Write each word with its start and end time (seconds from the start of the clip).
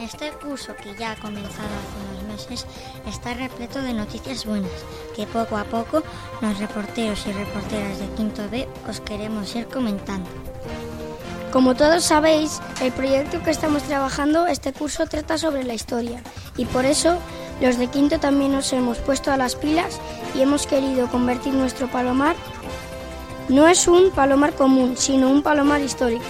Este 0.00 0.30
curso, 0.32 0.74
que 0.76 0.94
ya 0.94 1.12
ha 1.12 1.16
comenzado 1.16 1.68
hace 1.68 2.22
unos 2.22 2.48
meses, 2.50 2.66
está 3.06 3.34
repleto 3.34 3.80
de 3.80 3.94
noticias 3.94 4.44
buenas, 4.44 4.70
que 5.14 5.26
poco 5.26 5.56
a 5.56 5.64
poco 5.64 6.02
los 6.40 6.58
reporteros 6.58 7.26
y 7.26 7.32
reporteras 7.32 7.98
de 7.98 8.06
Quinto 8.16 8.48
B 8.50 8.68
os 8.88 9.00
queremos 9.00 9.54
ir 9.54 9.66
comentando. 9.66 10.28
Como 11.50 11.74
todos 11.74 12.04
sabéis, 12.04 12.60
el 12.82 12.92
proyecto 12.92 13.42
que 13.42 13.50
estamos 13.50 13.82
trabajando 13.84 14.46
este 14.46 14.72
curso 14.72 15.06
trata 15.06 15.38
sobre 15.38 15.64
la 15.64 15.74
historia 15.74 16.22
y 16.56 16.66
por 16.66 16.84
eso 16.84 17.18
los 17.62 17.78
de 17.78 17.86
Quinto 17.86 18.20
también 18.20 18.52
nos 18.52 18.72
hemos 18.74 18.98
puesto 18.98 19.32
a 19.32 19.38
las 19.38 19.56
pilas 19.56 19.98
y 20.34 20.42
hemos 20.42 20.66
querido 20.66 21.08
convertir 21.08 21.54
nuestro 21.54 21.88
palomar 21.88 22.36
no 23.48 23.68
es 23.68 23.86
un 23.86 24.10
palomar 24.10 24.54
común, 24.54 24.96
sino 24.96 25.30
un 25.30 25.40
palomar 25.40 25.80
histórico. 25.80 26.24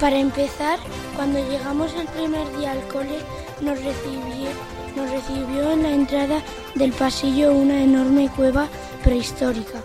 Para 0.00 0.16
empezar, 0.16 0.78
cuando 1.16 1.40
llegamos 1.40 1.92
el 1.94 2.06
primer 2.06 2.56
día 2.56 2.70
al 2.70 2.86
cole, 2.86 3.18
nos 3.60 3.80
recibió, 3.80 5.72
en 5.72 5.82
la 5.82 5.90
entrada 5.90 6.40
del 6.76 6.92
pasillo 6.92 7.52
una 7.52 7.82
enorme 7.82 8.30
cueva 8.34 8.68
prehistórica 9.02 9.80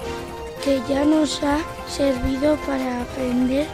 que 0.64 0.82
ya 0.88 1.04
nos 1.04 1.44
ha 1.44 1.58
servido 1.88 2.58
para 2.68 3.02
aprender 3.02 3.68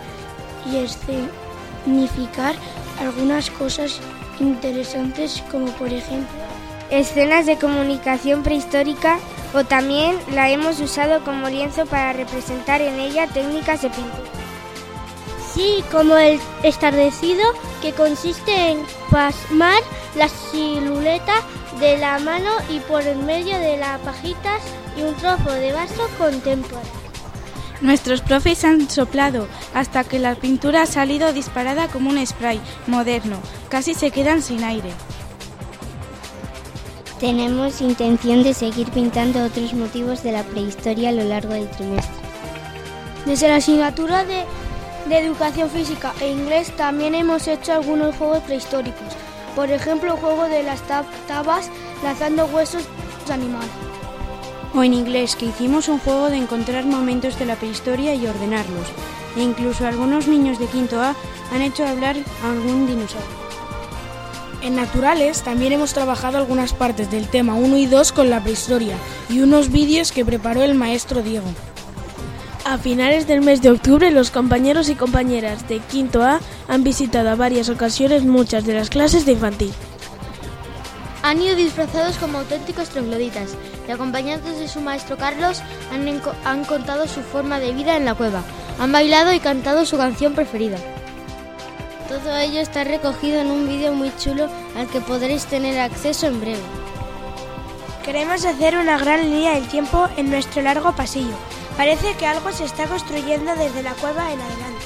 y 0.66 0.78
escenificar 0.78 2.56
algunas 3.00 3.50
cosas 3.52 4.00
interesantes 4.40 5.44
como 5.52 5.68
por 5.74 5.94
ejemplo 5.94 6.40
escenas 6.90 7.46
de 7.46 7.58
comunicación 7.58 8.44
prehistórica 8.44 9.20
o 9.54 9.64
también 9.64 10.18
la 10.34 10.50
hemos 10.50 10.80
usado 10.80 11.24
como 11.24 11.50
lienzo 11.50 11.86
para 11.86 12.14
representar 12.14 12.82
en 12.82 13.00
ella 13.00 13.28
técnicas 13.28 13.82
de 13.82 13.90
pintura. 13.90 14.49
Sí, 15.60 15.84
como 15.92 16.16
el 16.16 16.40
estardecido 16.64 17.44
que 17.82 17.92
consiste 17.92 18.72
en 18.72 18.78
pasmar 19.12 19.82
la 20.16 20.30
silueta 20.30 21.34
de 21.82 21.98
la 21.98 22.18
mano 22.20 22.50
y 22.70 22.80
por 22.80 23.02
el 23.02 23.18
medio 23.18 23.60
de 23.60 23.76
las 23.76 24.00
pajitas 24.00 24.62
y 24.98 25.02
un 25.02 25.14
trozo 25.16 25.52
de 25.52 25.74
vaso 25.74 26.08
contemporáneo. 26.18 26.90
Nuestros 27.82 28.22
profes 28.22 28.64
han 28.64 28.90
soplado 28.90 29.50
hasta 29.74 30.06
que 30.06 30.18
la 30.18 30.36
pintura 30.36 30.84
ha 30.84 30.86
salido 30.86 31.34
disparada 31.34 31.90
como 31.90 32.10
un 32.10 32.26
spray 32.26 32.62
moderno. 32.88 33.36
Casi 33.68 33.96
se 33.96 34.12
quedan 34.12 34.42
sin 34.42 34.64
aire. 34.64 34.92
Tenemos 37.20 37.82
intención 37.82 38.44
de 38.44 38.54
seguir 38.54 38.90
pintando 38.92 39.44
otros 39.44 39.74
motivos 39.74 40.24
de 40.24 40.32
la 40.32 40.44
prehistoria 40.44 41.10
a 41.10 41.12
lo 41.12 41.26
largo 41.26 41.52
del 41.52 41.70
trimestre. 41.70 42.16
Desde 43.26 43.50
la 43.50 43.58
asignatura 43.58 44.24
de, 44.24 44.46
de 45.08 45.18
Educación 45.18 45.70
Física 45.70 46.14
e 46.22 46.30
Inglés 46.30 46.72
también 46.76 47.16
hemos 47.16 47.48
hecho 47.48 47.74
algunos 47.74 48.16
juegos 48.16 48.44
prehistóricos. 48.44 49.16
Por 49.56 49.72
ejemplo, 49.72 50.14
el 50.14 50.20
juego 50.20 50.44
de 50.46 50.64
las 50.64 50.82
tabas 51.28 51.70
lanzando 52.04 52.46
huesos 52.46 52.84
de 53.28 53.34
animales. 53.34 53.70
O 54.74 54.84
en 54.84 54.94
inglés, 54.94 55.36
que 55.36 55.48
hicimos 55.48 55.88
un 55.88 56.00
juego 56.00 56.30
de 56.30 56.38
encontrar 56.38 56.86
momentos 56.86 57.40
de 57.40 57.46
la 57.46 57.56
prehistoria 57.56 58.14
y 58.14 58.28
ordenarlos. 58.28 58.88
E 59.36 59.42
incluso 59.42 59.88
algunos 59.88 60.28
niños 60.28 60.60
de 60.60 60.68
quinto 60.68 61.02
A 61.02 61.16
han 61.54 61.62
hecho 61.62 61.88
hablar 61.88 62.16
a 62.44 62.52
algún 62.52 62.86
dinosaurio. 62.86 63.40
En 64.62 64.76
Naturales 64.76 65.42
también 65.42 65.72
hemos 65.72 65.94
trabajado 65.94 66.38
algunas 66.38 66.74
partes 66.74 67.10
del 67.10 67.30
tema 67.30 67.56
1 67.56 67.78
y 67.78 67.86
2 67.86 68.12
con 68.12 68.30
la 68.30 68.44
prehistoria 68.44 68.96
y 69.30 69.40
unos 69.40 69.72
vídeos 69.72 70.12
que 70.12 70.26
preparó 70.26 70.64
el 70.64 70.76
maestro 70.76 71.22
Diego. 71.22 71.48
A 72.70 72.78
finales 72.78 73.26
del 73.26 73.42
mes 73.42 73.64
de 73.64 73.72
octubre 73.72 74.12
los 74.12 74.30
compañeros 74.30 74.90
y 74.90 74.96
compañeras 74.96 75.68
de 75.68 75.80
quinto 75.80 76.22
A 76.22 76.40
han 76.68 76.84
visitado 76.84 77.32
a 77.32 77.36
varias 77.36 77.68
ocasiones 77.68 78.26
muchas 78.26 78.64
de 78.64 78.76
las 78.76 78.92
clases 78.92 79.26
de 79.26 79.32
infantil. 79.32 79.74
Han 81.24 81.42
ido 81.42 81.56
disfrazados 81.56 82.18
como 82.18 82.38
auténticos 82.38 82.90
trogloditas 82.90 83.56
y 83.88 83.92
acompañados 83.92 84.60
de 84.60 84.68
su 84.68 84.82
maestro 84.82 85.18
Carlos 85.18 85.64
han, 85.92 86.22
han 86.46 86.64
contado 86.64 87.08
su 87.08 87.22
forma 87.22 87.60
de 87.60 87.74
vida 87.74 87.98
en 87.98 88.06
la 88.06 88.14
cueva, 88.14 88.44
han 88.80 88.92
bailado 88.92 89.34
y 89.34 89.40
cantado 89.40 89.84
su 89.84 89.98
canción 89.98 90.36
preferida. 90.36 90.78
Todo 92.08 92.38
ello 92.38 92.60
está 92.60 92.84
recogido 92.84 93.40
en 93.42 93.50
un 93.50 93.68
vídeo 93.68 93.96
muy 93.96 94.12
chulo 94.20 94.48
al 94.78 94.88
que 94.90 95.02
podréis 95.02 95.48
tener 95.48 95.80
acceso 95.80 96.28
en 96.28 96.40
breve. 96.40 96.62
Queremos 98.06 98.46
hacer 98.46 98.78
una 98.78 99.00
gran 99.00 99.22
línea 99.22 99.56
del 99.56 99.68
tiempo 99.68 100.08
en 100.18 100.30
nuestro 100.30 100.62
largo 100.62 100.96
pasillo. 100.96 101.34
Parece 101.80 102.14
que 102.16 102.28
algo 102.28 102.52
se 102.52 102.66
está 102.66 102.88
construyendo 102.88 103.56
desde 103.56 103.82
la 103.82 103.94
cueva 103.94 104.34
en 104.34 104.42
adelante. 104.42 104.86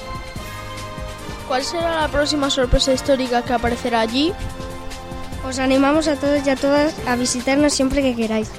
¿Cuál 1.47 1.63
será 1.63 2.01
la 2.01 2.07
próxima 2.07 2.51
sorpresa 2.51 2.93
histórica 2.93 3.41
que 3.41 3.51
aparecerá 3.51 4.01
allí? 4.01 4.31
Os 5.43 5.57
animamos 5.57 6.07
a 6.07 6.17
todos 6.17 6.45
y 6.45 6.51
a 6.51 6.55
todas 6.55 6.93
a 7.07 7.15
visitarnos 7.15 7.73
siempre 7.73 8.03
que 8.03 8.15
queráis. 8.15 8.51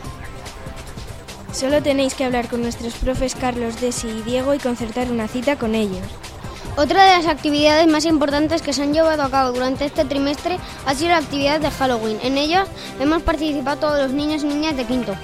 Solo 1.52 1.80
tenéis 1.80 2.14
que 2.14 2.24
hablar 2.24 2.48
con 2.48 2.62
nuestros 2.62 2.94
profes 2.94 3.36
Carlos, 3.36 3.80
Desi 3.80 4.08
y 4.08 4.22
Diego 4.22 4.52
y 4.52 4.58
concertar 4.58 5.12
una 5.12 5.28
cita 5.28 5.54
con 5.54 5.76
ellos. 5.76 6.02
Otra 6.76 7.04
de 7.04 7.16
las 7.18 7.28
actividades 7.28 7.86
más 7.86 8.04
importantes 8.04 8.62
que 8.62 8.72
se 8.72 8.82
han 8.82 8.92
llevado 8.92 9.22
a 9.22 9.30
cabo 9.30 9.52
durante 9.52 9.84
este 9.84 10.04
trimestre 10.04 10.58
ha 10.86 10.94
sido 10.96 11.10
la 11.10 11.18
actividad 11.18 11.60
de 11.60 11.70
Halloween. 11.70 12.18
En 12.24 12.36
ella 12.36 12.66
hemos 12.98 13.22
participado 13.22 13.78
todos 13.78 14.02
los 14.02 14.10
niños 14.10 14.42
y 14.42 14.48
niñas 14.48 14.76
de 14.76 14.86
quinto. 14.86 15.14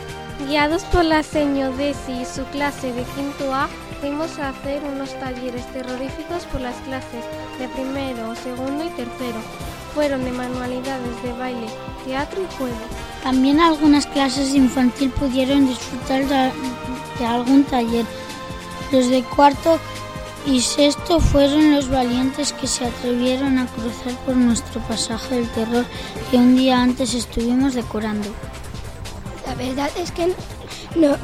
Guiados 0.46 0.84
por 0.84 1.04
la 1.04 1.22
seño 1.22 1.70
Desi 1.72 2.12
y 2.22 2.24
su 2.24 2.44
clase 2.46 2.92
de 2.92 3.02
quinto 3.14 3.54
A, 3.54 3.68
fuimos 4.00 4.38
a 4.38 4.48
hacer 4.48 4.82
unos 4.82 5.12
talleres 5.20 5.64
terroríficos 5.72 6.44
por 6.50 6.60
las 6.60 6.74
clases 6.76 7.24
de 7.58 7.68
primero, 7.68 8.34
segundo 8.36 8.84
y 8.84 8.88
tercero. 8.90 9.38
Fueron 9.94 10.24
de 10.24 10.32
manualidades 10.32 11.22
de 11.22 11.32
baile, 11.34 11.66
teatro 12.04 12.42
y 12.42 12.56
juego. 12.56 12.76
También 13.22 13.60
algunas 13.60 14.06
clases 14.06 14.54
infantil 14.54 15.10
pudieron 15.10 15.66
disfrutar 15.66 16.24
de, 16.26 16.50
de 17.18 17.26
algún 17.26 17.64
taller. 17.64 18.06
Los 18.90 19.08
de 19.08 19.22
cuarto 19.22 19.78
y 20.46 20.60
sexto 20.60 21.20
fueron 21.20 21.74
los 21.74 21.88
valientes 21.90 22.52
que 22.54 22.66
se 22.66 22.86
atrevieron 22.86 23.58
a 23.58 23.66
cruzar 23.66 24.14
por 24.24 24.36
nuestro 24.36 24.80
pasaje 24.82 25.36
del 25.36 25.48
terror 25.50 25.84
que 26.30 26.38
un 26.38 26.56
día 26.56 26.80
antes 26.80 27.14
estuvimos 27.14 27.74
decorando. 27.74 28.28
Verdad 29.60 29.90
es 29.98 30.10
que 30.10 30.34
no. 30.96 31.18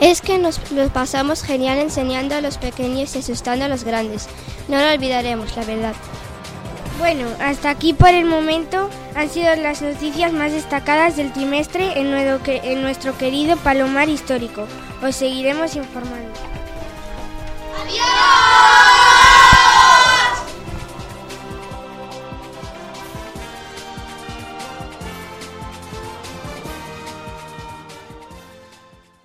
Es 0.00 0.20
que 0.20 0.38
nos 0.38 0.72
lo 0.72 0.88
pasamos 0.88 1.44
genial 1.44 1.78
enseñando 1.78 2.34
a 2.34 2.40
los 2.40 2.58
pequeños 2.58 3.14
y 3.14 3.20
asustando 3.20 3.64
a 3.64 3.68
los 3.68 3.84
grandes. 3.84 4.26
No 4.66 4.80
lo 4.80 4.90
olvidaremos, 4.92 5.56
la 5.56 5.64
verdad. 5.64 5.94
Bueno, 6.98 7.28
hasta 7.40 7.70
aquí 7.70 7.92
por 7.92 8.08
el 8.08 8.24
momento 8.24 8.90
han 9.14 9.30
sido 9.30 9.54
las 9.54 9.82
noticias 9.82 10.32
más 10.32 10.50
destacadas 10.50 11.16
del 11.16 11.32
trimestre 11.32 12.00
en 12.00 12.10
nuestro, 12.10 12.52
en 12.52 12.82
nuestro 12.82 13.16
querido 13.16 13.56
Palomar 13.58 14.08
Histórico. 14.08 14.66
Os 15.00 15.14
seguiremos 15.14 15.76
informando. 15.76 16.32
¡Adiós! 17.82 18.75